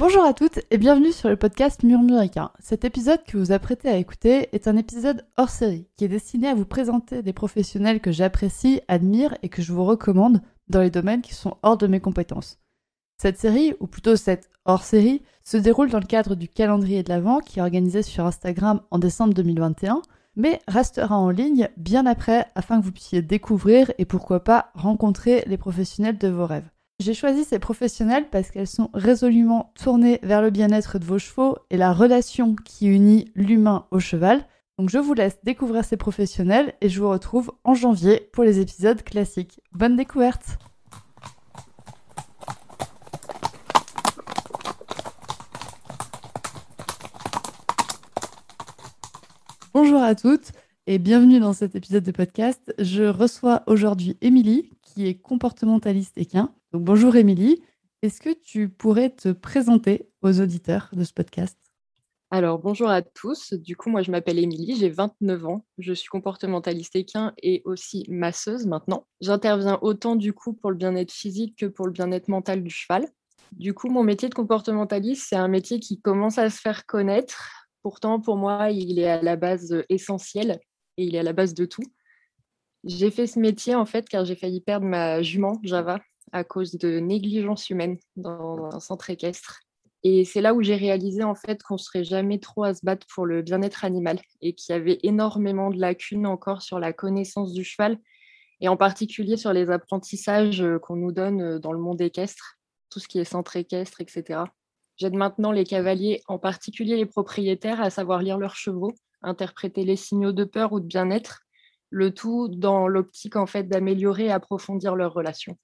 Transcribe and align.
Bonjour 0.00 0.24
à 0.24 0.32
toutes 0.32 0.60
et 0.70 0.78
bienvenue 0.78 1.12
sur 1.12 1.28
le 1.28 1.36
podcast 1.36 1.82
Murmuricain. 1.82 2.52
Cet 2.58 2.86
épisode 2.86 3.22
que 3.22 3.36
vous 3.36 3.52
apprêtez 3.52 3.90
à 3.90 3.98
écouter 3.98 4.48
est 4.52 4.66
un 4.66 4.78
épisode 4.78 5.26
hors 5.36 5.50
série 5.50 5.88
qui 5.94 6.06
est 6.06 6.08
destiné 6.08 6.48
à 6.48 6.54
vous 6.54 6.64
présenter 6.64 7.22
des 7.22 7.34
professionnels 7.34 8.00
que 8.00 8.10
j'apprécie, 8.10 8.80
admire 8.88 9.36
et 9.42 9.50
que 9.50 9.60
je 9.60 9.74
vous 9.74 9.84
recommande 9.84 10.40
dans 10.68 10.80
les 10.80 10.88
domaines 10.88 11.20
qui 11.20 11.34
sont 11.34 11.58
hors 11.62 11.76
de 11.76 11.86
mes 11.86 12.00
compétences. 12.00 12.58
Cette 13.18 13.38
série, 13.38 13.74
ou 13.78 13.86
plutôt 13.86 14.16
cette 14.16 14.48
hors-série, 14.64 15.20
se 15.44 15.58
déroule 15.58 15.90
dans 15.90 16.00
le 16.00 16.06
cadre 16.06 16.34
du 16.34 16.48
calendrier 16.48 17.02
de 17.02 17.10
l'Avent 17.10 17.40
qui 17.40 17.58
est 17.58 17.62
organisé 17.62 18.00
sur 18.00 18.24
Instagram 18.24 18.80
en 18.90 18.98
décembre 18.98 19.34
2021, 19.34 20.00
mais 20.34 20.60
restera 20.66 21.18
en 21.18 21.28
ligne 21.28 21.68
bien 21.76 22.06
après 22.06 22.46
afin 22.54 22.80
que 22.80 22.86
vous 22.86 22.92
puissiez 22.92 23.20
découvrir 23.20 23.92
et 23.98 24.06
pourquoi 24.06 24.44
pas 24.44 24.70
rencontrer 24.72 25.44
les 25.46 25.58
professionnels 25.58 26.16
de 26.16 26.28
vos 26.28 26.46
rêves. 26.46 26.70
J'ai 27.00 27.14
choisi 27.14 27.44
ces 27.44 27.58
professionnels 27.58 28.28
parce 28.30 28.50
qu'elles 28.50 28.66
sont 28.66 28.90
résolument 28.92 29.72
tournées 29.74 30.18
vers 30.22 30.42
le 30.42 30.50
bien-être 30.50 30.98
de 30.98 31.04
vos 31.06 31.18
chevaux 31.18 31.56
et 31.70 31.78
la 31.78 31.94
relation 31.94 32.54
qui 32.54 32.88
unit 32.88 33.32
l'humain 33.34 33.86
au 33.90 34.00
cheval. 34.00 34.46
Donc 34.78 34.90
je 34.90 34.98
vous 34.98 35.14
laisse 35.14 35.38
découvrir 35.42 35.82
ces 35.82 35.96
professionnels 35.96 36.74
et 36.82 36.90
je 36.90 37.00
vous 37.00 37.08
retrouve 37.08 37.52
en 37.64 37.72
janvier 37.72 38.28
pour 38.34 38.44
les 38.44 38.60
épisodes 38.60 39.02
classiques. 39.02 39.62
Bonne 39.72 39.96
découverte 39.96 40.58
Bonjour 49.72 50.02
à 50.02 50.14
toutes 50.14 50.52
et 50.86 50.98
bienvenue 50.98 51.40
dans 51.40 51.54
cet 51.54 51.74
épisode 51.74 52.04
de 52.04 52.12
podcast. 52.12 52.74
Je 52.78 53.04
reçois 53.04 53.62
aujourd'hui 53.66 54.18
Émilie 54.20 54.68
qui 54.82 55.06
est 55.06 55.14
comportementaliste 55.14 56.18
équin 56.18 56.52
bonjour 56.72 57.16
Émilie, 57.16 57.62
est-ce 58.02 58.20
que 58.20 58.32
tu 58.32 58.68
pourrais 58.68 59.10
te 59.10 59.30
présenter 59.30 60.08
aux 60.22 60.40
auditeurs 60.40 60.88
de 60.92 61.04
ce 61.04 61.12
podcast? 61.12 61.58
Alors, 62.30 62.60
bonjour 62.60 62.88
à 62.88 63.02
tous. 63.02 63.54
Du 63.54 63.76
coup, 63.76 63.90
moi, 63.90 64.02
je 64.02 64.12
m'appelle 64.12 64.38
Émilie, 64.38 64.76
j'ai 64.76 64.88
29 64.88 65.46
ans. 65.46 65.66
Je 65.78 65.92
suis 65.92 66.08
comportementaliste 66.08 66.94
équin 66.94 67.32
et 67.42 67.60
aussi 67.64 68.06
masseuse 68.08 68.66
maintenant. 68.66 69.06
J'interviens 69.20 69.80
autant 69.82 70.14
du 70.14 70.32
coup 70.32 70.52
pour 70.52 70.70
le 70.70 70.76
bien-être 70.76 71.12
physique 71.12 71.58
que 71.58 71.66
pour 71.66 71.86
le 71.86 71.92
bien-être 71.92 72.28
mental 72.28 72.62
du 72.62 72.70
cheval. 72.70 73.08
Du 73.52 73.74
coup, 73.74 73.90
mon 73.90 74.04
métier 74.04 74.28
de 74.28 74.34
comportementaliste, 74.34 75.26
c'est 75.28 75.36
un 75.36 75.48
métier 75.48 75.80
qui 75.80 76.00
commence 76.00 76.38
à 76.38 76.50
se 76.50 76.60
faire 76.60 76.86
connaître. 76.86 77.66
Pourtant, 77.82 78.20
pour 78.20 78.36
moi, 78.36 78.70
il 78.70 79.00
est 79.00 79.08
à 79.08 79.20
la 79.20 79.34
base 79.34 79.82
essentiel 79.88 80.60
et 80.98 81.04
il 81.04 81.16
est 81.16 81.20
à 81.20 81.24
la 81.24 81.32
base 81.32 81.52
de 81.52 81.64
tout. 81.64 81.82
J'ai 82.84 83.10
fait 83.10 83.26
ce 83.26 83.40
métier 83.40 83.74
en 83.74 83.86
fait 83.86 84.08
car 84.08 84.24
j'ai 84.24 84.36
failli 84.36 84.60
perdre 84.60 84.86
ma 84.86 85.20
jument 85.20 85.58
Java 85.64 85.98
à 86.32 86.44
cause 86.44 86.72
de 86.72 86.98
négligence 86.98 87.70
humaine 87.70 87.98
dans 88.16 88.68
un 88.72 88.80
centre 88.80 89.10
équestre. 89.10 89.60
Et 90.02 90.24
c'est 90.24 90.40
là 90.40 90.54
où 90.54 90.62
j'ai 90.62 90.76
réalisé 90.76 91.22
en 91.22 91.34
fait 91.34 91.62
qu'on 91.62 91.74
ne 91.74 91.78
serait 91.78 92.04
jamais 92.04 92.38
trop 92.38 92.64
à 92.64 92.72
se 92.74 92.80
battre 92.84 93.06
pour 93.14 93.26
le 93.26 93.42
bien-être 93.42 93.84
animal 93.84 94.18
et 94.40 94.54
qu'il 94.54 94.74
y 94.74 94.76
avait 94.76 94.98
énormément 95.02 95.70
de 95.70 95.78
lacunes 95.78 96.26
encore 96.26 96.62
sur 96.62 96.78
la 96.78 96.92
connaissance 96.92 97.52
du 97.52 97.64
cheval 97.64 97.98
et 98.62 98.68
en 98.68 98.76
particulier 98.76 99.36
sur 99.36 99.52
les 99.52 99.70
apprentissages 99.70 100.62
euh, 100.62 100.78
qu'on 100.78 100.96
nous 100.96 101.12
donne 101.12 101.40
euh, 101.40 101.58
dans 101.58 101.72
le 101.72 101.78
monde 101.78 102.00
équestre, 102.00 102.58
tout 102.90 102.98
ce 102.98 103.08
qui 103.08 103.18
est 103.18 103.24
centre 103.24 103.56
équestre, 103.56 104.00
etc. 104.00 104.40
J'aide 104.96 105.14
maintenant 105.14 105.52
les 105.52 105.64
cavaliers, 105.64 106.22
en 106.28 106.38
particulier 106.38 106.96
les 106.96 107.06
propriétaires, 107.06 107.80
à 107.80 107.90
savoir 107.90 108.20
lire 108.20 108.38
leurs 108.38 108.56
chevaux, 108.56 108.94
interpréter 109.22 109.84
les 109.84 109.96
signaux 109.96 110.32
de 110.32 110.44
peur 110.44 110.72
ou 110.72 110.80
de 110.80 110.86
bien-être, 110.86 111.40
le 111.90 112.12
tout 112.12 112.48
dans 112.48 112.86
l'optique 112.86 113.36
en 113.36 113.46
fait 113.46 113.64
d'améliorer 113.64 114.26
et 114.26 114.30
approfondir 114.30 114.94
leurs 114.94 115.12
relations. 115.12 115.56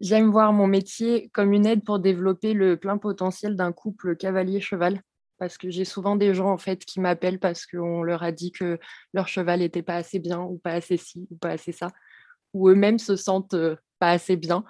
J'aime 0.00 0.30
voir 0.30 0.52
mon 0.52 0.68
métier 0.68 1.28
comme 1.30 1.52
une 1.52 1.66
aide 1.66 1.84
pour 1.84 1.98
développer 1.98 2.54
le 2.54 2.76
plein 2.76 2.98
potentiel 2.98 3.56
d'un 3.56 3.72
couple 3.72 4.16
cavalier-cheval. 4.16 5.02
Parce 5.38 5.56
que 5.58 5.70
j'ai 5.70 5.84
souvent 5.84 6.16
des 6.16 6.34
gens 6.34 6.50
en 6.50 6.58
fait 6.58 6.84
qui 6.84 7.00
m'appellent 7.00 7.38
parce 7.38 7.66
qu'on 7.66 8.02
leur 8.02 8.22
a 8.22 8.32
dit 8.32 8.50
que 8.50 8.78
leur 9.12 9.28
cheval 9.28 9.60
n'était 9.60 9.82
pas 9.82 9.96
assez 9.96 10.18
bien 10.18 10.40
ou 10.40 10.58
pas 10.58 10.72
assez 10.72 10.96
ci 10.96 11.28
ou 11.30 11.36
pas 11.36 11.50
assez 11.50 11.72
ça, 11.72 11.90
ou 12.54 12.68
eux-mêmes 12.68 12.98
se 12.98 13.14
sentent 13.14 13.54
euh, 13.54 13.76
pas 14.00 14.10
assez 14.10 14.36
bien. 14.36 14.64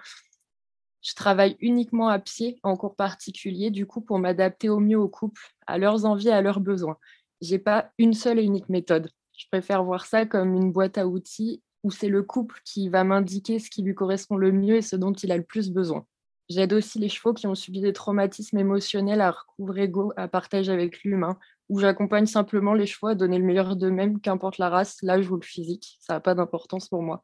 Je 1.03 1.15
travaille 1.15 1.57
uniquement 1.61 2.09
à 2.09 2.19
pied 2.19 2.59
en 2.63 2.77
cours 2.77 2.97
particulier, 2.97 3.71
du 3.71 3.87
coup, 3.87 4.01
pour 4.01 4.19
m'adapter 4.19 4.69
au 4.69 4.81
mieux 4.81 4.99
au 4.99 5.09
couple, 5.09 5.41
à 5.67 5.79
leurs 5.79 6.05
envies, 6.05 6.31
à 6.31 6.43
leurs 6.43 6.61
besoins. 6.61 6.99
J'ai 7.41 7.59
pas 7.59 7.91
une 7.99 8.15
seule 8.15 8.39
et 8.39 8.43
unique 8.43 8.69
méthode. 8.69 9.11
Je 9.37 9.47
préfère 9.51 9.85
voir 9.85 10.07
ça 10.07 10.27
comme 10.27 10.55
une 10.55 10.73
boîte 10.73 10.99
à 10.99 11.07
outils 11.07 11.63
où 11.89 11.91
c'est 11.91 12.09
le 12.09 12.23
couple 12.23 12.61
qui 12.67 12.91
va 12.91 13.03
m'indiquer 13.03 13.59
ce 13.59 13.71
qui 13.71 13.83
lui 13.83 13.95
correspond 13.95 14.37
le 14.37 14.53
mieux 14.53 14.77
et 14.77 14.83
ce 14.83 14.95
dont 14.95 15.15
il 15.15 15.33
a 15.33 15.39
le 15.39 15.43
plus 15.43 15.71
besoin. 15.71 16.05
J'aide 16.51 16.75
aussi 16.75 16.99
les 16.99 17.09
chevaux 17.09 17.33
qui 17.33 17.47
ont 17.47 17.55
subi 17.55 17.81
des 17.81 17.95
traumatismes 17.95 18.59
émotionnels 18.59 19.23
à 19.23 19.31
recouvrer 19.31 19.85
ego, 19.85 20.13
à 20.19 20.29
partager 20.29 20.71
avec 20.71 21.03
l'humain, 21.03 21.39
où 21.71 21.81
j'accompagne 21.81 22.27
simplement 22.27 22.75
les 22.75 22.85
chevaux 22.85 23.07
à 23.07 23.15
donner 23.15 23.39
le 23.39 23.45
meilleur 23.45 23.75
d'eux-mêmes, 23.75 24.21
qu'importe 24.21 24.59
la 24.59 24.69
race, 24.69 24.99
l'âge 25.01 25.31
ou 25.31 25.37
le 25.37 25.43
physique. 25.43 25.97
Ça 26.01 26.15
n'a 26.15 26.21
pas 26.21 26.35
d'importance 26.35 26.89
pour 26.91 27.03
moi. 27.03 27.23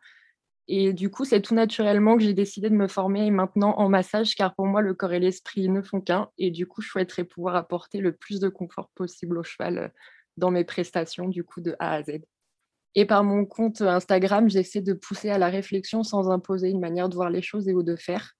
Et 0.66 0.94
du 0.94 1.10
coup, 1.10 1.26
c'est 1.26 1.42
tout 1.42 1.54
naturellement 1.54 2.16
que 2.16 2.22
j'ai 2.22 2.32
décidé 2.32 2.70
de 2.70 2.74
me 2.74 2.88
former 2.88 3.30
maintenant 3.30 3.74
en 3.76 3.90
massage, 3.90 4.34
car 4.34 4.54
pour 4.54 4.66
moi, 4.66 4.80
le 4.80 4.94
corps 4.94 5.12
et 5.12 5.20
l'esprit 5.20 5.68
ne 5.68 5.82
font 5.82 6.00
qu'un. 6.00 6.30
Et 6.38 6.50
du 6.50 6.66
coup, 6.66 6.80
je 6.80 6.88
souhaiterais 6.88 7.24
pouvoir 7.24 7.54
apporter 7.54 7.98
le 7.98 8.12
plus 8.12 8.40
de 8.40 8.48
confort 8.48 8.88
possible 8.94 9.36
au 9.36 9.42
cheval 9.42 9.78
euh, 9.78 9.88
dans 10.38 10.50
mes 10.50 10.64
prestations, 10.64 11.28
du 11.28 11.44
coup, 11.44 11.60
de 11.60 11.76
A 11.80 11.92
à 11.92 12.02
Z. 12.02 12.20
Et 12.94 13.06
par 13.06 13.24
mon 13.24 13.44
compte 13.44 13.80
Instagram, 13.80 14.48
j'essaie 14.48 14.80
de 14.80 14.92
pousser 14.92 15.30
à 15.30 15.38
la 15.38 15.48
réflexion 15.48 16.02
sans 16.02 16.30
imposer 16.30 16.70
une 16.70 16.80
manière 16.80 17.08
de 17.08 17.14
voir 17.14 17.30
les 17.30 17.42
choses 17.42 17.68
et 17.68 17.74
ou 17.74 17.82
de 17.82 17.96
faire. 17.96 18.32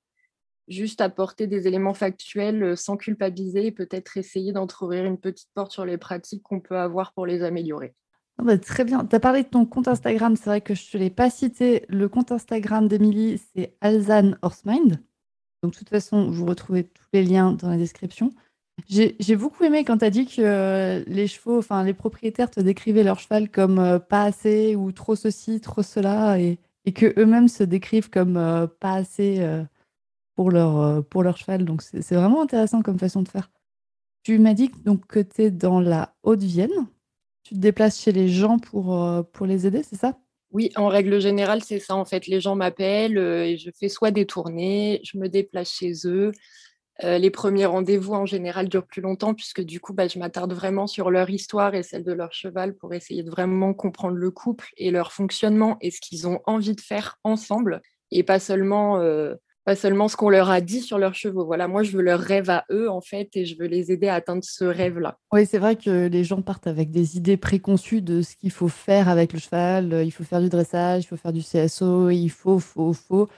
Juste 0.69 1.01
apporter 1.01 1.47
des 1.47 1.67
éléments 1.67 1.95
factuels 1.95 2.63
euh, 2.63 2.77
sans 2.77 2.97
culpabiliser 2.97 3.67
et 3.67 3.73
peut-être 3.73 4.17
essayer 4.17 4.53
d'entrouvrir 4.53 5.05
une 5.05 5.19
petite 5.19 5.51
porte 5.55 5.73
sur 5.73 5.85
les 5.85 5.99
pratiques 5.99 6.43
qu'on 6.43 6.61
peut 6.61 6.79
avoir 6.79 7.13
pour 7.13 7.27
les 7.27 7.43
améliorer. 7.43 7.95
Ah 8.39 8.45
bah, 8.45 8.59
très 8.59 8.85
bien. 8.85 9.05
Tu 9.05 9.15
as 9.15 9.21
parlé 9.21 9.43
de 9.43 9.49
ton 9.49 9.67
compte 9.67 9.89
Instagram. 9.89 10.37
C'est 10.37 10.47
vrai 10.47 10.61
que 10.61 10.75
je 10.75 10.87
ne 10.87 10.93
te 10.93 10.97
l'ai 10.97 11.11
pas 11.11 11.31
cité. 11.31 11.85
Le 11.89 12.09
compte 12.09 12.33
Instagram 12.33 12.89
d'Emilie, 12.89 13.41
c'est 13.55 13.77
Alzan 13.81 14.37
Horsemind. 14.43 15.01
Donc, 15.63 15.73
de 15.73 15.79
toute 15.79 15.91
façon, 15.91 16.31
vous 16.31 16.47
retrouvez 16.47 16.85
tous 16.85 17.07
les 17.13 17.25
liens 17.25 17.53
dans 17.53 17.69
la 17.69 17.77
description. 17.77 18.31
J'ai 18.89 19.37
beaucoup 19.37 19.65
aimé 19.65 19.85
quand 19.85 19.99
tu 19.99 20.05
as 20.05 20.11
dit 20.11 20.27
que 20.27 20.43
euh, 20.43 21.05
les 21.07 21.27
chevaux, 21.27 21.59
enfin 21.59 21.85
les 21.85 21.95
propriétaires 21.95 22.51
te 22.51 22.61
décrivaient 22.61 23.05
leur 23.05 23.19
cheval 23.19 23.49
comme 23.49 23.79
euh, 23.79 23.99
pas 23.99 24.25
assez 24.25 24.77
ou 24.77 24.93
trop 24.93 25.15
ceci, 25.17 25.61
trop 25.61 25.83
cela, 25.83 26.39
et, 26.39 26.59
et 26.85 26.93
que 26.93 27.19
eux-mêmes 27.19 27.49
se 27.49 27.63
décrivent 27.63 28.11
comme 28.11 28.37
euh, 28.37 28.67
pas 28.67 28.95
assez 28.95 29.47
pour, 30.35 30.51
leur, 30.51 31.05
pour 31.07 31.23
leur 31.23 31.37
cheval. 31.37 31.65
Donc 31.65 31.83
c'est 31.83 32.15
vraiment 32.15 32.43
intéressant 32.43 32.83
comme 32.83 32.99
façon 32.99 33.23
de 33.23 33.29
faire. 33.29 33.51
Tu 34.23 34.39
m'as 34.39 34.55
dit 34.55 34.71
donc, 34.85 35.07
que 35.07 35.21
tu 35.21 35.43
es 35.43 35.51
dans 35.51 35.81
la 35.81 36.15
Haute-Vienne. 36.23 36.89
Tu 37.45 37.55
te 37.55 37.61
déplaces 37.61 38.01
chez 38.01 38.13
les 38.13 38.29
gens 38.29 38.59
pour, 38.59 38.99
pour 39.33 39.47
les 39.47 39.67
aider, 39.67 39.83
c'est 39.83 39.97
ça? 39.99 40.19
Oui, 40.51 40.71
en 40.77 40.89
règle 40.89 41.21
générale, 41.21 41.63
c'est 41.63 41.79
ça. 41.79 41.95
En 41.95 42.05
fait, 42.05 42.27
les 42.27 42.41
gens 42.41 42.55
m'appellent 42.55 43.19
et 43.19 43.57
je 43.57 43.71
fais 43.79 43.89
soit 43.89 44.11
des 44.11 44.27
tournées, 44.27 45.01
je 45.05 45.19
me 45.19 45.29
déplace 45.29 45.71
chez 45.71 45.93
eux. 46.07 46.33
Euh, 47.03 47.19
les 47.19 47.31
premiers 47.31 47.67
rendez-vous 47.67 48.15
en 48.15 48.25
général 48.25 48.69
durent 48.69 48.87
plus 48.87 49.03
longtemps 49.03 49.35
puisque 49.35 49.61
du 49.61 49.81
coup, 49.81 49.93
bah, 49.93 50.07
je 50.07 50.19
m'attarde 50.19 50.53
vraiment 50.53 50.87
sur 50.87 51.11
leur 51.11 51.29
histoire 51.29 51.75
et 51.75 51.83
celle 51.83 52.05
de 52.05 52.13
leur 52.13 52.33
cheval 52.33 52.75
pour 52.75 52.95
essayer 52.95 53.25
de 53.25 53.31
vraiment 53.31 53.75
comprendre 53.75 54.17
le 54.17 54.31
couple 54.31 54.69
et 54.77 54.91
leur 54.91 55.13
fonctionnement 55.13 55.77
et 55.81 55.91
ce 55.91 56.01
qu'ils 56.01 56.29
ont 56.29 56.41
envie 56.47 56.77
de 56.77 56.81
faire 56.81 57.19
ensemble 57.25 57.81
et 58.13 58.23
pas 58.23 58.39
seulement, 58.39 59.01
euh, 59.01 59.35
pas 59.65 59.75
seulement 59.75 60.07
ce 60.07 60.17
qu'on 60.17 60.29
leur 60.29 60.51
a 60.51 60.61
dit 60.61 60.81
sur 60.81 60.99
leurs 60.99 61.17
chevaux. 61.17 61.45
Voilà, 61.45 61.67
moi, 61.67 61.83
je 61.83 61.97
veux 61.97 62.03
leur 62.03 62.21
rêve 62.21 62.49
à 62.49 62.65
eux 62.71 62.89
en 62.89 63.01
fait 63.01 63.29
et 63.35 63.45
je 63.45 63.59
veux 63.59 63.67
les 63.67 63.91
aider 63.91 64.07
à 64.07 64.15
atteindre 64.15 64.45
ce 64.45 64.65
rêve-là. 64.65 65.19
Oui, 65.33 65.47
c'est 65.47 65.59
vrai 65.59 65.75
que 65.75 66.07
les 66.07 66.23
gens 66.23 66.43
partent 66.43 66.69
avec 66.69 66.93
des 66.93 67.17
idées 67.17 67.37
préconçues 67.37 68.03
de 68.03 68.23
ce 68.23 68.37
qu'il 68.37 68.53
faut 68.53 68.69
faire 68.69 69.09
avec 69.09 69.33
le 69.33 69.41
cheval. 69.41 70.03
Il 70.05 70.13
faut 70.13 70.23
faire 70.23 70.41
du 70.41 70.49
dressage, 70.49 71.03
il 71.03 71.07
faut 71.09 71.17
faire 71.17 71.33
du 71.33 71.43
CSO, 71.43 72.11
il 72.11 72.29
faut, 72.29 72.61
faut, 72.61 72.93
faut. 72.93 73.29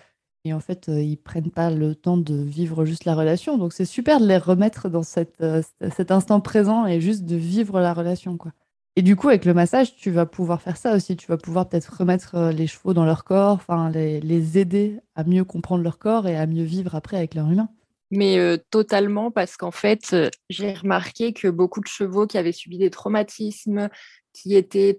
Et 0.47 0.53
en 0.53 0.61
fait, 0.61 0.89
euh, 0.89 1.03
ils 1.03 1.17
prennent 1.17 1.51
pas 1.51 1.71
le 1.71 1.97
temps 1.97 2.17
de 2.17 2.37
vivre 2.37 2.85
juste 2.85 3.05
la 3.05 3.17
relation. 3.17 3.59
Donc 3.59 3.73
c'est 3.73 3.85
super 3.85 4.21
de 4.21 4.27
les 4.29 4.39
remettre 4.39 4.89
dans 4.89 5.03
euh, 5.43 5.63
cet 5.97 6.13
instant 6.13 6.41
présent 6.41 6.87
et 6.87 7.01
juste 7.01 7.25
de 7.25 7.35
vivre 7.35 7.81
la 7.81 7.93
relation. 7.93 8.37
Quoi. 8.37 8.53
Et 8.95 9.03
du 9.03 9.17
coup, 9.17 9.29
avec 9.29 9.45
le 9.45 9.55
massage, 9.55 9.97
tu 9.97 10.13
vas 10.13 10.25
pouvoir 10.25 10.63
faire 10.63 10.77
ça 10.77 10.95
aussi. 10.95 11.17
Tu 11.17 11.27
vas 11.27 11.37
pouvoir 11.37 11.69
peut-être 11.69 11.97
remettre 11.99 12.37
euh, 12.37 12.53
les 12.53 12.69
chevaux 12.69 12.95
dans 12.95 13.05
leur 13.05 13.25
corps, 13.25 13.61
les, 13.93 14.21
les, 14.21 14.57
aider 14.57 15.01
à 15.17 15.25
mieux 15.25 15.43
comprendre 15.43 15.83
leur 15.83 15.99
corps 15.99 16.29
et 16.29 16.37
à 16.37 16.47
mieux 16.47 16.63
vivre 16.63 16.95
après 16.95 17.17
avec 17.17 17.35
leur 17.35 17.51
humain. 17.51 17.69
Mais 18.13 18.39
totalement, 18.71 19.33
parce 19.33 19.57
qu'en 19.57 19.73
fait, 19.73 20.15
j'ai 20.49 20.75
remarqué 20.75 21.33
que 21.33 21.49
beaucoup 21.49 21.81
de 21.81 21.89
chevaux 21.89 22.29
qui 22.29 22.39
avaient 22.39 22.53
subi 22.53 22.79
des 22.79 22.89
traumatismes, 22.89 23.89
qui 24.33 24.55
étaient 24.55 24.97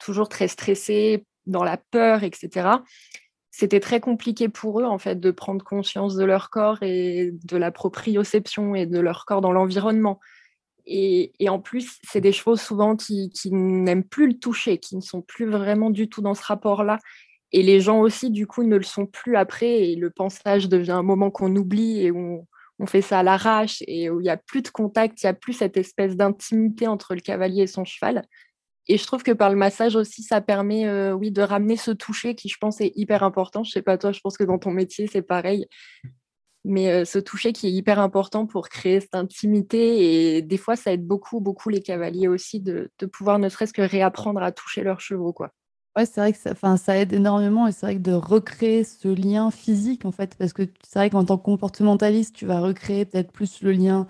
toujours 0.00 0.28
très 0.28 0.48
stressés, 0.48 1.24
dans 1.46 1.62
la 1.62 1.76
peur, 1.76 2.24
etc., 2.24 2.68
c'était 3.58 3.80
très 3.80 3.98
compliqué 3.98 4.48
pour 4.48 4.80
eux 4.80 4.84
en 4.84 4.98
fait 4.98 5.18
de 5.18 5.32
prendre 5.32 5.64
conscience 5.64 6.14
de 6.14 6.24
leur 6.24 6.48
corps 6.48 6.78
et 6.82 7.32
de 7.42 7.56
la 7.56 7.72
proprioception 7.72 8.76
et 8.76 8.86
de 8.86 9.00
leur 9.00 9.24
corps 9.24 9.40
dans 9.40 9.50
l'environnement. 9.50 10.20
Et, 10.86 11.32
en 11.48 11.58
plus, 11.58 11.98
c'est 12.08 12.20
des 12.20 12.30
chevaux 12.30 12.54
souvent 12.54 12.94
qui, 12.94 13.32
n'aiment 13.50 14.04
plus 14.04 14.28
le 14.28 14.38
toucher, 14.38 14.78
qui 14.78 14.94
ne 14.94 15.00
sont 15.00 15.22
plus 15.22 15.44
vraiment 15.44 15.90
du 15.90 16.08
tout 16.08 16.22
dans 16.22 16.34
ce 16.34 16.44
rapport-là. 16.44 16.98
Et 17.50 17.64
les 17.64 17.80
gens 17.80 17.98
aussi, 17.98 18.30
du 18.30 18.46
coup, 18.46 18.62
ne 18.62 18.76
le 18.76 18.84
sont 18.84 19.06
plus 19.06 19.36
après. 19.36 19.88
Et 19.88 19.96
le 19.96 20.10
pensage 20.10 20.68
devient 20.68 20.92
un 20.92 21.02
moment 21.02 21.32
qu'on 21.32 21.54
oublie 21.56 22.06
et 22.06 22.12
où 22.12 22.46
on 22.78 22.86
fait 22.86 23.02
ça 23.02 23.18
à 23.18 23.22
l'arrache 23.24 23.82
et 23.88 24.08
où 24.08 24.20
il 24.20 24.24
n'y 24.24 24.30
a 24.30 24.36
plus 24.36 24.62
de 24.62 24.68
contact, 24.68 25.20
il 25.20 25.26
n'y 25.26 25.30
a 25.30 25.34
plus 25.34 25.54
cette 25.54 25.76
espèce 25.76 26.16
d'intimité 26.16 26.86
entre 26.86 27.16
le 27.16 27.20
cavalier 27.20 27.64
et 27.64 27.66
son 27.66 27.84
cheval. 27.84 28.22
Et 28.88 28.96
je 28.96 29.06
trouve 29.06 29.22
que 29.22 29.32
par 29.32 29.50
le 29.50 29.56
massage 29.56 29.96
aussi, 29.96 30.22
ça 30.22 30.40
permet 30.40 30.86
euh, 30.86 31.12
oui, 31.12 31.30
de 31.30 31.42
ramener 31.42 31.76
ce 31.76 31.90
toucher 31.90 32.34
qui, 32.34 32.48
je 32.48 32.56
pense, 32.58 32.80
est 32.80 32.92
hyper 32.96 33.22
important. 33.22 33.62
Je 33.62 33.70
sais 33.70 33.82
pas 33.82 33.98
toi, 33.98 34.12
je 34.12 34.20
pense 34.20 34.38
que 34.38 34.44
dans 34.44 34.58
ton 34.58 34.70
métier, 34.70 35.06
c'est 35.06 35.22
pareil. 35.22 35.66
Mais 36.64 36.90
euh, 36.90 37.04
ce 37.04 37.18
toucher 37.18 37.52
qui 37.52 37.66
est 37.68 37.72
hyper 37.72 37.98
important 37.98 38.46
pour 38.46 38.68
créer 38.70 39.00
cette 39.00 39.14
intimité. 39.14 40.36
Et 40.36 40.42
des 40.42 40.56
fois, 40.56 40.74
ça 40.74 40.92
aide 40.92 41.06
beaucoup, 41.06 41.40
beaucoup 41.40 41.68
les 41.68 41.82
cavaliers 41.82 42.28
aussi 42.28 42.60
de, 42.60 42.90
de 42.98 43.06
pouvoir 43.06 43.38
ne 43.38 43.48
serait-ce 43.48 43.74
que 43.74 43.82
réapprendre 43.82 44.42
à 44.42 44.52
toucher 44.52 44.82
leurs 44.82 45.00
chevaux. 45.00 45.34
Quoi. 45.34 45.52
Ouais, 45.96 46.06
c'est 46.06 46.20
vrai 46.20 46.32
que 46.32 46.38
ça, 46.38 46.76
ça 46.76 46.96
aide 46.96 47.12
énormément 47.12 47.66
et 47.66 47.72
c'est 47.72 47.84
vrai 47.84 47.96
que 47.96 48.00
de 48.00 48.12
recréer 48.12 48.84
ce 48.84 49.08
lien 49.08 49.50
physique, 49.50 50.04
en 50.04 50.12
fait, 50.12 50.36
parce 50.38 50.52
que 50.52 50.62
c'est 50.86 50.98
vrai 50.98 51.10
qu'en 51.10 51.24
tant 51.24 51.36
que 51.36 51.44
comportementaliste, 51.44 52.36
tu 52.36 52.46
vas 52.46 52.60
recréer 52.60 53.04
peut-être 53.04 53.32
plus 53.32 53.62
le 53.62 53.72
lien 53.72 54.06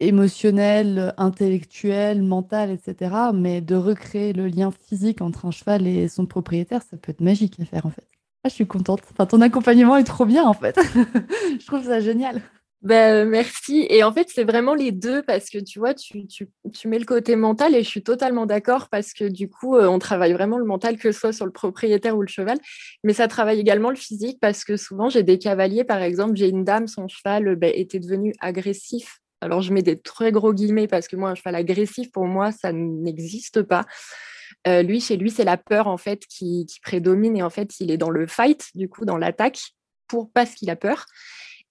émotionnel, 0.00 1.14
intellectuel, 1.16 2.22
mental, 2.22 2.70
etc. 2.70 3.14
Mais 3.34 3.60
de 3.60 3.74
recréer 3.74 4.32
le 4.32 4.46
lien 4.46 4.70
physique 4.70 5.20
entre 5.20 5.46
un 5.46 5.50
cheval 5.50 5.86
et 5.86 6.08
son 6.08 6.26
propriétaire, 6.26 6.82
ça 6.82 6.96
peut 6.96 7.10
être 7.10 7.20
magique 7.20 7.58
à 7.60 7.64
faire, 7.64 7.86
en 7.86 7.90
fait. 7.90 8.06
Ah, 8.44 8.48
je 8.48 8.54
suis 8.54 8.66
contente. 8.66 9.00
Ton 9.28 9.40
accompagnement 9.40 9.96
est 9.96 10.04
trop 10.04 10.24
bien, 10.24 10.44
en 10.44 10.54
fait. 10.54 10.78
je 11.60 11.66
trouve 11.66 11.84
ça 11.84 12.00
génial. 12.00 12.40
Ben, 12.82 13.28
merci. 13.28 13.86
Et 13.90 14.04
en 14.04 14.12
fait, 14.12 14.28
c'est 14.28 14.44
vraiment 14.44 14.74
les 14.74 14.92
deux 14.92 15.22
parce 15.22 15.50
que 15.50 15.58
tu 15.58 15.80
vois, 15.80 15.94
tu, 15.94 16.26
tu, 16.28 16.48
tu, 16.72 16.86
mets 16.88 17.00
le 17.00 17.04
côté 17.04 17.34
mental 17.34 17.74
et 17.74 17.82
je 17.82 17.88
suis 17.88 18.02
totalement 18.02 18.46
d'accord 18.46 18.88
parce 18.88 19.12
que 19.12 19.24
du 19.24 19.48
coup, 19.48 19.76
euh, 19.76 19.88
on 19.88 19.98
travaille 19.98 20.32
vraiment 20.32 20.58
le 20.58 20.64
mental, 20.64 20.96
que 20.96 21.10
ce 21.10 21.18
soit 21.18 21.32
sur 21.32 21.46
le 21.46 21.50
propriétaire 21.52 22.16
ou 22.16 22.22
le 22.22 22.28
cheval. 22.28 22.58
Mais 23.02 23.14
ça 23.14 23.26
travaille 23.26 23.58
également 23.58 23.90
le 23.90 23.96
physique 23.96 24.38
parce 24.40 24.62
que 24.62 24.76
souvent, 24.76 25.08
j'ai 25.08 25.24
des 25.24 25.38
cavaliers, 25.38 25.82
par 25.82 26.00
exemple, 26.00 26.36
j'ai 26.36 26.48
une 26.48 26.62
dame, 26.62 26.86
son 26.86 27.08
cheval 27.08 27.56
ben, 27.56 27.72
était 27.74 27.98
devenu 27.98 28.34
agressif. 28.40 29.20
Alors, 29.46 29.62
je 29.62 29.72
mets 29.72 29.82
des 29.82 29.96
très 29.96 30.32
gros 30.32 30.52
guillemets 30.52 30.88
parce 30.88 31.06
que 31.06 31.14
moi, 31.14 31.30
un 31.30 31.34
cheval 31.36 31.54
agressif, 31.54 32.10
pour 32.10 32.26
moi, 32.26 32.50
ça 32.50 32.72
n'existe 32.72 33.62
pas. 33.62 33.84
Euh, 34.66 34.82
lui, 34.82 35.00
chez 35.00 35.16
lui, 35.16 35.30
c'est 35.30 35.44
la 35.44 35.56
peur 35.56 35.86
en 35.86 35.96
fait 35.96 36.26
qui, 36.26 36.66
prédomine 36.82 37.36
et 37.36 37.42
en 37.44 37.50
fait, 37.50 37.78
il 37.78 37.92
est 37.92 37.96
dans 37.96 38.10
le 38.10 38.26
fight, 38.26 38.70
du 38.74 38.88
coup, 38.88 39.04
dans 39.04 39.16
l'attaque, 39.16 39.60
pour 40.08 40.32
parce 40.32 40.54
qu'il 40.54 40.68
a 40.68 40.74
peur. 40.74 41.06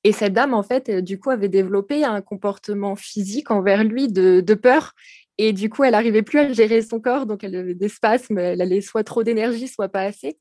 Et 0.05 0.13
cette 0.13 0.31
dame, 0.31 0.53
en 0.53 0.63
fait, 0.63 0.87
euh, 0.87 1.01
du 1.01 1.19
coup, 1.19 1.31
avait 1.31 1.49
développé 1.49 2.05
un 2.05 2.21
comportement 2.21 2.95
physique 2.95 3.51
envers 3.51 3.83
lui 3.83 4.07
de, 4.07 4.41
peur. 4.53 4.93
Et 5.37 5.51
du 5.51 5.69
coup, 5.69 5.83
elle 5.83 5.91
n'arrivait 5.91 6.21
plus 6.21 6.39
à 6.39 6.53
gérer 6.53 6.81
son 6.81 7.01
corps, 7.01 7.25
donc 7.25 7.43
elle 7.43 7.55
avait 7.57 7.75
des 7.75 7.89
spasmes, 7.89 8.37
elle 8.37 8.61
allait 8.61 8.79
soit 8.79 9.03
trop 9.03 9.23
d'énergie, 9.23 9.67
soit 9.67 9.89
pas 9.89 10.03
assez. 10.03 10.37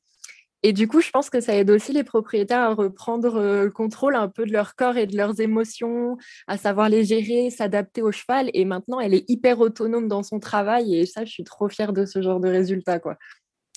Et 0.65 0.73
du 0.73 0.87
coup, 0.87 0.99
je 0.99 1.11
pense 1.11 1.29
que 1.29 1.41
ça 1.41 1.55
aide 1.55 1.69
aussi 1.69 1.93
les 1.93 2.03
propriétaires 2.03 2.61
à 2.61 2.73
reprendre 2.73 3.35
euh, 3.35 3.65
le 3.65 3.69
contrôle 3.69 4.15
un 4.15 4.27
peu 4.27 4.47
de 4.47 4.51
leur 4.51 4.75
corps 4.75 4.97
et 4.97 5.05
de 5.05 5.15
leurs 5.15 5.39
émotions, 5.39 6.17
à 6.47 6.57
savoir 6.57 6.89
les 6.89 7.03
gérer, 7.03 7.51
s'adapter 7.51 8.01
au 8.01 8.11
cheval. 8.11 8.49
Et 8.55 8.65
maintenant, 8.65 8.99
elle 8.99 9.13
est 9.13 9.29
hyper 9.29 9.59
autonome 9.59 10.07
dans 10.07 10.23
son 10.23 10.39
travail. 10.39 10.95
Et 10.95 11.05
ça, 11.05 11.23
je 11.23 11.29
suis 11.29 11.43
trop 11.43 11.69
fière 11.69 11.93
de 11.93 12.07
ce 12.07 12.19
genre 12.19 12.39
de 12.39 12.49
résultat. 12.49 12.97
Quoi. 12.97 13.15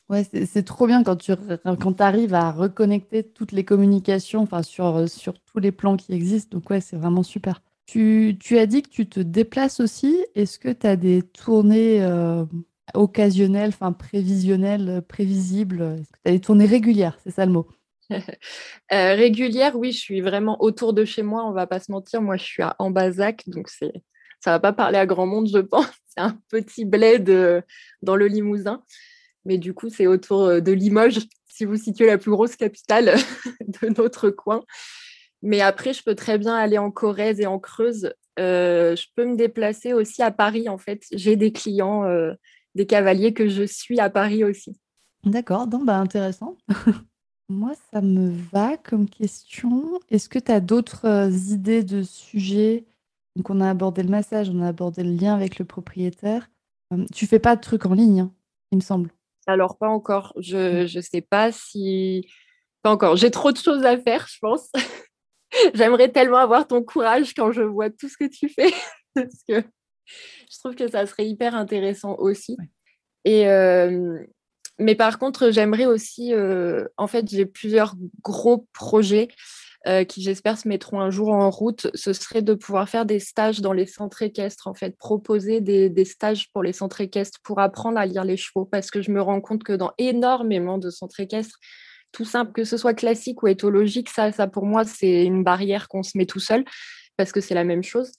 Ouais, 0.09 0.25
c'est 0.25 0.63
trop 0.63 0.87
bien 0.87 1.05
quand 1.05 1.17
tu 1.17 1.35
quand 1.63 2.01
arrives 2.01 2.33
à 2.33 2.53
reconnecter 2.53 3.23
toutes 3.23 3.53
les 3.53 3.67
communications 3.67 4.41
enfin, 4.41 4.63
sur, 4.63 5.11
sur 5.11 5.35
tous 5.35 5.59
les 5.59 5.73
plans 5.73 5.99
qui 5.99 6.15
existent. 6.15 6.57
Donc, 6.57 6.71
ouais, 6.71 6.81
c'est 6.81 6.97
vraiment 6.97 7.23
super. 7.23 7.61
Tu, 7.85 8.39
tu, 8.41 8.57
as 8.57 8.65
dit 8.65 8.81
que 8.81 8.89
tu 8.89 9.07
te 9.07 9.21
déplaces 9.21 9.81
aussi. 9.81 10.25
Est-ce 10.35 10.59
que 10.59 10.71
tu 10.71 10.87
as 10.87 10.97
des 10.97 11.21
tournées 11.21 12.03
euh, 12.03 12.47
occasionnelles, 12.95 13.71
enfin 13.71 13.93
prévisionnelles, 13.93 15.03
prévisibles 15.09 15.97
Est-ce 16.25 16.41
que 16.41 17.13
C'est 17.25 17.31
ça 17.31 17.47
le 17.47 17.53
mot? 17.53 17.69
Euh, 18.91 19.15
Régulière, 19.15 19.77
oui, 19.77 19.93
je 19.93 19.99
suis 19.99 20.23
vraiment 20.23 20.63
autour 20.63 20.95
de 20.95 21.05
chez 21.05 21.23
moi, 21.23 21.45
on 21.47 21.53
va 21.53 21.67
pas 21.67 21.79
se 21.79 21.93
mentir. 21.93 22.23
Moi, 22.23 22.39
je 22.39 22.45
suis 22.45 22.63
à 22.63 22.75
Ambazac, 22.79 23.47
donc 23.49 23.69
c'est 23.69 23.93
ça 24.41 24.53
va 24.53 24.61
pas 24.61 24.73
parler 24.73 24.97
à 24.97 25.05
grand 25.05 25.27
monde, 25.27 25.47
je 25.53 25.59
pense. 25.59 25.91
C'est 26.07 26.21
un 26.23 26.41
petit 26.49 26.87
bled 26.87 27.29
euh, 27.29 27.61
dans 28.01 28.17
le 28.17 28.27
Limousin 28.27 28.83
mais 29.49 29.59
du 29.59 29.75
coup, 29.75 29.89
c'est 29.89 30.07
autour 30.07 30.45
euh, 30.45 30.61
de 30.61 30.73
Limoges, 30.73 31.21
si 31.49 31.65
vous 31.65 31.77
situez 31.77 32.07
la 32.07 32.19
plus 32.19 32.31
grosse 32.31 32.55
capitale 32.55 33.15
de 33.67 33.99
notre 33.99 34.31
coin. 34.31 34.63
Mais 35.43 35.61
après, 35.61 35.93
je 35.93 36.03
peux 36.03 36.15
très 36.15 36.39
bien 36.39 36.55
aller 36.55 36.79
en 36.79 36.91
Corrèze 36.91 37.41
et 37.41 37.47
en 37.47 37.59
Creuse. 37.59 38.13
Euh, 38.39 38.95
je 38.95 39.07
peux 39.17 39.25
me 39.25 39.37
déplacer 39.37 39.95
aussi 39.95 40.23
à 40.23 40.31
Paris, 40.31 40.69
en 40.69 40.79
fait. 40.79 41.03
J'ai 41.13 41.37
des 41.37 41.51
clients, 41.53 42.05
euh, 42.05 42.35
des 42.79 42.87
cavaliers 42.87 43.35
que 43.35 43.49
je 43.49 43.65
suis 43.65 43.99
à 43.99 44.09
Paris 44.09 44.45
aussi. 44.45 44.79
D'accord, 45.25 45.67
donc 45.67 45.85
bah, 45.85 45.99
intéressant. 45.99 46.57
Moi, 47.49 47.73
ça 47.93 48.01
me 48.01 48.31
va 48.53 48.77
comme 48.77 49.09
question. 49.09 49.99
Est-ce 50.11 50.29
que 50.29 50.39
tu 50.39 50.53
as 50.53 50.61
d'autres 50.61 51.29
idées 51.51 51.83
de 51.83 52.03
sujets? 52.03 52.85
Donc, 53.35 53.51
on 53.51 53.61
a 53.61 53.69
abordé 53.69 54.05
le 54.05 54.11
massage, 54.11 54.49
on 54.49 54.63
a 54.63 54.69
abordé 54.69 55.03
le 55.03 55.11
lien 55.11 55.35
avec 55.35 55.59
le 55.59 55.65
propriétaire. 55.65 56.49
tu 57.13 57.27
fais 57.27 57.41
pas 57.41 57.57
de 57.57 57.61
trucs 57.61 57.85
en 57.85 57.95
ligne, 57.95 58.21
hein, 58.21 58.33
il 58.71 58.77
me 58.77 58.83
semble. 58.83 59.11
Alors, 59.49 59.77
pas 59.77 59.89
encore. 59.89 60.33
Je 60.39 60.83
ne 60.83 61.01
sais 61.01 61.23
pas 61.23 61.51
si. 61.51 62.29
Pas 62.83 62.93
encore. 62.93 63.17
J'ai 63.17 63.33
trop 63.33 63.51
de 63.51 63.57
choses 63.57 63.85
à 63.85 63.99
faire, 63.99 64.29
je 64.29 64.39
pense. 64.41 64.71
J'aimerais 65.75 66.11
tellement 66.11 66.37
avoir 66.37 66.69
ton 66.69 66.83
courage 66.83 67.35
quand 67.35 67.51
je 67.51 67.63
vois 67.63 67.91
tout 67.91 68.09
ce 68.09 68.17
que 68.17 68.29
tu 68.29 68.49
fais. 68.49 68.73
parce 69.15 69.43
que 69.49 69.65
je 70.51 70.59
trouve 70.59 70.75
que 70.75 70.91
ça 70.91 71.07
serait 71.07 71.27
hyper 71.27 71.55
intéressant 71.55 72.17
aussi. 72.19 72.57
Et. 73.25 73.49
Euh, 73.49 74.19
mais 74.79 74.95
par 74.95 75.19
contre, 75.19 75.51
j'aimerais 75.51 75.87
aussi, 75.87 76.33
euh, 76.33 76.87
en 76.97 77.09
fait, 77.09 77.29
j'ai 77.29 77.47
plusieurs 77.47 77.95
gros 78.23 78.69
projets 78.73 79.29
euh, 79.87 80.05
qui 80.05 80.23
j'espère 80.23 80.59
se 80.59 80.69
mettront 80.69 81.01
un 81.01 81.11
jour 81.11 81.31
en 81.31 81.51
route, 81.51 81.89
ce 81.95 82.13
serait 82.13 82.43
de 82.43 82.55
pouvoir 82.55 82.89
faire 82.89 83.07
des 83.07 83.19
stages 83.19 83.61
dans 83.61 83.73
les 83.73 83.87
centres 83.87 84.23
équestres, 84.23 84.67
en 84.67 84.75
fait, 84.75 84.97
proposer 84.97 85.61
des, 85.61 86.05
stages 86.05 86.51
pour 86.53 86.63
les 86.63 86.73
centres 86.73 87.01
équestres 87.01 87.39
pour 87.43 87.61
apprendre 87.61 87.99
à 87.99 88.07
lire 88.07 88.25
les 88.25 88.37
chevaux, 88.37 88.65
parce 88.65 88.91
que 88.91 89.03
je 89.03 89.11
me 89.11 89.21
rends 89.21 89.41
compte 89.41 89.65
que 89.65 89.73
dans 89.73 89.93
énormément 89.99 90.79
de 90.79 90.91
centres 90.91 91.21
équestres, 91.21 91.59
tout 92.13 92.25
simple, 92.25 92.53
que 92.53 92.65
ce 92.65 92.77
soit 92.77 92.95
classique 92.95 93.43
ou 93.43 93.49
éthologique, 93.49 94.09
ça, 94.09 94.33
ça 94.33 94.47
pour 94.47 94.65
moi, 94.65 94.85
c'est 94.85 95.25
une 95.25 95.45
barrière 95.45 95.89
qu'on 95.89 96.03
se 96.03 96.17
met 96.19 96.27
tout 96.27 96.41
seul, 96.41 96.65
parce 97.17 97.33
que 97.33 97.41
c'est 97.41 97.55
la 97.55 97.65
même 97.65 97.83
chose. 97.83 98.13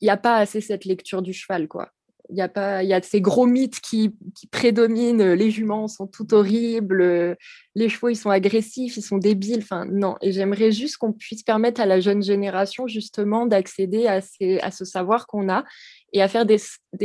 Il 0.00 0.04
n'y 0.04 0.10
a 0.10 0.16
pas 0.16 0.36
assez 0.36 0.60
cette 0.60 0.84
lecture 0.84 1.22
du 1.22 1.32
cheval, 1.32 1.68
quoi. 1.68 1.90
Il 2.30 2.36
y 2.36 2.42
a 2.42 2.48
pas, 2.48 2.82
il 2.82 2.88
y 2.90 2.92
a 2.92 3.00
ces 3.00 3.22
gros 3.22 3.46
mythes 3.46 3.80
qui, 3.80 4.14
prédominent. 4.50 5.32
Les 5.32 5.50
juments 5.50 5.88
sont 5.88 6.06
tout 6.06 6.34
horribles, 6.34 7.36
les 7.74 7.88
chevaux 7.88 8.10
ils 8.10 8.16
sont 8.16 8.28
agressifs, 8.28 8.98
ils 8.98 9.02
sont 9.02 9.16
débiles. 9.16 9.60
Enfin 9.62 9.86
non. 9.86 10.16
Et 10.20 10.32
j'aimerais 10.32 10.70
juste 10.70 10.98
qu'on 10.98 11.14
puisse 11.14 11.42
permettre 11.42 11.80
à 11.80 11.86
la 11.86 12.00
jeune 12.00 12.22
génération 12.22 12.86
justement 12.86 13.46
d'accéder 13.46 14.06
à, 14.06 14.20
à 14.60 14.70
ce 14.70 14.84
savoir 14.84 15.26
qu'on 15.26 15.48
a 15.48 15.64
et 16.12 16.20
à 16.20 16.28
faire 16.28 16.46
des, 16.46 16.58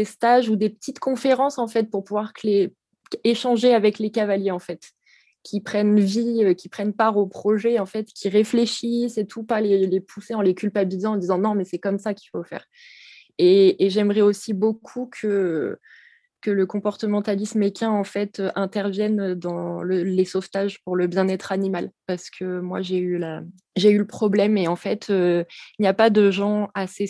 stages 0.04 0.50
ou 0.50 0.58
des 0.58 0.70
petites 0.70 1.00
conférences 1.00 1.58
en 1.58 1.68
fait 1.68 1.90
pour 1.90 2.04
pouvoir 2.04 2.34
échanger 3.24 3.74
avec 3.74 4.00
les 4.00 4.12
cavaliers 4.12 4.52
en 4.52 4.60
fait 4.60 4.92
qui 5.44 5.62
prennent 5.62 6.00
vie, 6.00 6.44
euh, 6.44 6.54
qui 6.54 6.70
prennent 6.70 6.94
part 6.94 7.18
au 7.18 7.28
projet, 7.28 7.80
en 7.80 7.86
fait, 7.86 8.06
qui 8.06 8.30
réfléchissent 8.30 9.18
et 9.18 9.28
tout, 9.28 9.44
pas 9.44 9.62
les, 9.62 10.00
pousser 10.02 10.34
en 10.34 10.42
les 10.42 10.56
culpabilisant 10.56 11.14
en 11.14 11.18
disant 11.18 11.38
non, 11.38 11.54
mais 11.54 11.66
c'est 11.66 11.80
comme 11.80 12.00
ça 12.00 12.14
qu'il 12.14 12.30
faut 12.30 12.44
faire. 12.44 12.66
Et, 13.38 13.76
j'aimerais 13.90 14.22
aussi 14.22 14.54
beaucoup 14.54 15.08
que, 15.08 15.78
que 16.42 16.52
le 16.52 16.66
comportementalisme 16.66 17.62
équin 17.64 17.90
en 17.90 18.04
fait 18.04 18.42
intervienne 18.56 19.34
dans 19.34 19.82
les 19.82 20.26
sauvetages 20.26 20.82
pour 20.84 20.96
le 20.96 21.08
bien-être 21.08 21.52
animal 21.52 21.90
parce 22.06 22.30
que 22.30 22.60
moi 22.60 22.82
j'ai 22.82 22.98
eu 22.98 23.20
eu 23.78 23.98
le 23.98 24.06
problème 24.06 24.58
et 24.58 24.68
en 24.68 24.76
fait 24.76 25.10
euh, 25.10 25.46
il 25.80 25.84
n'y 25.84 25.88
a 25.88 25.94
pas 25.94 26.10
de 26.10 26.32
gens 26.32 26.70
assez 26.76 27.10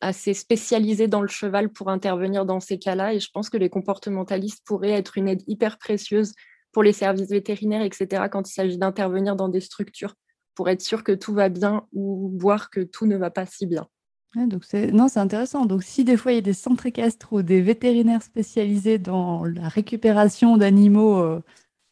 assez 0.00 0.34
spécialisés 0.34 1.06
dans 1.06 1.22
le 1.22 1.28
cheval 1.28 1.70
pour 1.70 1.90
intervenir 1.90 2.44
dans 2.44 2.60
ces 2.60 2.78
cas-là 2.78 3.14
et 3.14 3.20
je 3.20 3.30
pense 3.32 3.50
que 3.50 3.56
les 3.56 3.70
comportementalistes 3.70 4.62
pourraient 4.66 4.90
être 4.90 5.16
une 5.16 5.28
aide 5.28 5.42
hyper 5.46 5.78
précieuse 5.78 6.32
pour 6.76 6.82
les 6.82 6.92
services 6.92 7.30
vétérinaires 7.30 7.80
etc 7.80 8.24
quand 8.30 8.46
il 8.50 8.52
s'agit 8.52 8.76
d'intervenir 8.76 9.34
dans 9.34 9.48
des 9.48 9.62
structures 9.62 10.14
pour 10.54 10.68
être 10.68 10.82
sûr 10.82 11.04
que 11.04 11.12
tout 11.12 11.32
va 11.32 11.48
bien 11.48 11.86
ou 11.94 12.36
voir 12.38 12.68
que 12.68 12.80
tout 12.80 13.06
ne 13.06 13.16
va 13.16 13.30
pas 13.30 13.46
si 13.46 13.64
bien 13.64 13.88
donc 14.34 14.64
non, 14.92 15.08
c'est 15.08 15.20
intéressant. 15.20 15.64
Donc 15.64 15.82
si 15.82 16.04
des 16.04 16.18
fois 16.18 16.32
il 16.32 16.34
y 16.34 16.38
a 16.38 16.42
des 16.42 16.52
centres 16.52 16.84
équestres 16.84 17.32
ou 17.32 17.40
des 17.40 17.62
vétérinaires 17.62 18.22
spécialisés 18.22 18.98
dans 18.98 19.44
la 19.44 19.68
récupération 19.68 20.58
d'animaux, 20.58 21.16
euh, 21.20 21.40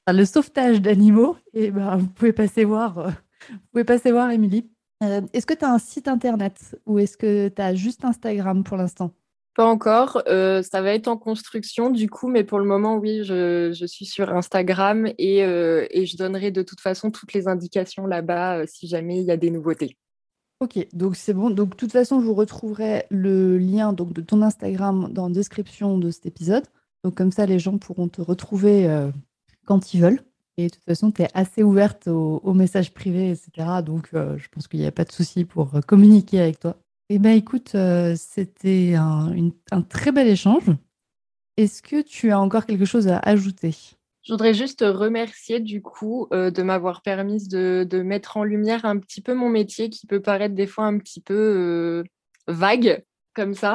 le 0.06 0.26
sauvetage 0.26 0.82
d'animaux, 0.82 1.38
et 1.54 1.64
eh 1.64 1.70
ben 1.70 1.96
vous 1.96 2.08
pouvez 2.08 2.34
passer 2.34 2.66
voir, 2.66 2.98
euh, 2.98 3.10
vous 3.50 3.58
pouvez 3.72 3.84
passer 3.84 4.12
voir 4.12 4.30
Émilie. 4.30 4.70
Euh, 5.02 5.22
est-ce 5.32 5.46
que 5.46 5.54
tu 5.54 5.64
as 5.64 5.72
un 5.72 5.78
site 5.78 6.06
internet 6.06 6.76
ou 6.84 6.98
est-ce 6.98 7.16
que 7.16 7.48
tu 7.48 7.62
as 7.62 7.74
juste 7.74 8.04
Instagram 8.04 8.62
pour 8.62 8.76
l'instant? 8.76 9.14
Pas 9.54 9.66
encore, 9.66 10.22
ça 10.26 10.82
va 10.82 10.94
être 10.94 11.06
en 11.08 11.16
construction 11.16 11.90
du 11.90 12.10
coup, 12.10 12.28
mais 12.28 12.42
pour 12.42 12.58
le 12.58 12.64
moment 12.64 12.96
oui, 12.96 13.22
je, 13.22 13.84
suis 13.86 14.04
sur 14.04 14.30
Instagram 14.30 15.06
et, 15.18 15.38
et, 15.38 16.06
je 16.06 16.16
donnerai 16.16 16.50
de 16.50 16.62
toute 16.62 16.80
façon 16.80 17.10
toutes 17.12 17.32
les 17.34 17.46
indications 17.46 18.06
là-bas 18.06 18.66
si 18.66 18.88
jamais 18.88 19.18
il 19.18 19.24
y 19.24 19.30
a 19.30 19.36
des 19.36 19.50
nouveautés. 19.50 19.96
Ok, 20.60 20.86
donc 20.92 21.16
c'est 21.16 21.34
bon. 21.34 21.50
Donc 21.50 21.70
de 21.70 21.74
toute 21.76 21.92
façon, 21.92 22.20
je 22.20 22.26
vous 22.26 22.34
retrouverai 22.34 23.06
le 23.10 23.58
lien 23.58 23.92
donc, 23.92 24.12
de 24.12 24.22
ton 24.22 24.40
Instagram 24.40 25.12
dans 25.12 25.28
la 25.28 25.34
description 25.34 25.98
de 25.98 26.10
cet 26.10 26.26
épisode. 26.26 26.64
Donc 27.02 27.16
comme 27.16 27.32
ça, 27.32 27.44
les 27.44 27.58
gens 27.58 27.76
pourront 27.76 28.08
te 28.08 28.22
retrouver 28.22 28.88
euh, 28.88 29.10
quand 29.66 29.92
ils 29.92 30.00
veulent. 30.00 30.22
Et 30.56 30.68
de 30.68 30.74
toute 30.74 30.84
façon, 30.84 31.10
tu 31.10 31.22
es 31.22 31.28
assez 31.34 31.62
ouverte 31.62 32.06
aux, 32.06 32.54
messages 32.54 32.94
privés, 32.94 33.30
etc. 33.30 33.82
Donc, 33.84 34.08
je 34.12 34.48
pense 34.52 34.68
qu'il 34.68 34.78
n'y 34.78 34.86
a 34.86 34.92
pas 34.92 35.02
de 35.02 35.10
souci 35.10 35.44
pour 35.44 35.72
communiquer 35.84 36.40
avec 36.40 36.60
toi. 36.60 36.76
Eh 37.16 37.20
bien, 37.20 37.30
écoute, 37.30 37.76
c'était 38.16 38.94
un, 38.96 39.32
un 39.70 39.82
très 39.82 40.10
bel 40.10 40.26
échange. 40.26 40.64
Est-ce 41.56 41.80
que 41.80 42.02
tu 42.02 42.32
as 42.32 42.40
encore 42.40 42.66
quelque 42.66 42.86
chose 42.86 43.06
à 43.06 43.20
ajouter? 43.20 43.72
Je 44.24 44.32
voudrais 44.32 44.52
juste 44.52 44.80
te 44.80 44.84
remercier 44.84 45.60
du 45.60 45.80
coup 45.80 46.26
euh, 46.32 46.50
de 46.50 46.64
m'avoir 46.64 47.02
permis 47.02 47.46
de, 47.46 48.02
mettre 48.04 48.36
en 48.36 48.42
lumière 48.42 48.84
un 48.84 48.98
petit 48.98 49.20
peu 49.20 49.32
mon 49.32 49.48
métier 49.48 49.90
qui 49.90 50.08
peut 50.08 50.20
paraître 50.20 50.56
des 50.56 50.66
fois 50.66 50.86
un 50.86 50.98
petit 50.98 51.20
peu 51.20 51.34
euh, 51.36 52.04
vague 52.48 53.04
comme 53.32 53.54
ça. 53.54 53.74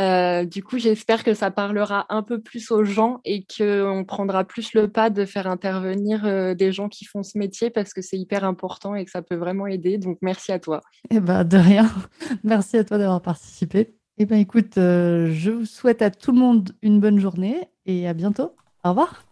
Euh, 0.00 0.44
du 0.44 0.62
coup, 0.62 0.78
j'espère 0.78 1.22
que 1.22 1.34
ça 1.34 1.50
parlera 1.50 2.06
un 2.08 2.22
peu 2.22 2.40
plus 2.40 2.70
aux 2.70 2.84
gens 2.84 3.20
et 3.24 3.44
qu'on 3.44 4.04
prendra 4.06 4.44
plus 4.44 4.72
le 4.74 4.88
pas 4.88 5.10
de 5.10 5.24
faire 5.24 5.46
intervenir 5.46 6.54
des 6.56 6.72
gens 6.72 6.88
qui 6.88 7.04
font 7.04 7.22
ce 7.22 7.38
métier 7.38 7.70
parce 7.70 7.92
que 7.92 8.02
c'est 8.02 8.16
hyper 8.16 8.44
important 8.44 8.94
et 8.94 9.04
que 9.04 9.10
ça 9.10 9.22
peut 9.22 9.36
vraiment 9.36 9.66
aider. 9.66 9.98
Donc, 9.98 10.18
merci 10.22 10.52
à 10.52 10.58
toi. 10.58 10.80
Eh 11.10 11.20
ben, 11.20 11.44
de 11.44 11.56
rien. 11.56 11.90
merci 12.44 12.78
à 12.78 12.84
toi 12.84 12.98
d'avoir 12.98 13.20
participé. 13.20 13.94
Eh 14.18 14.26
ben, 14.26 14.38
écoute, 14.38 14.72
je 14.76 15.50
vous 15.50 15.66
souhaite 15.66 16.02
à 16.02 16.10
tout 16.10 16.32
le 16.32 16.38
monde 16.38 16.70
une 16.82 17.00
bonne 17.00 17.18
journée 17.18 17.68
et 17.86 18.08
à 18.08 18.14
bientôt. 18.14 18.56
Au 18.84 18.90
revoir. 18.90 19.29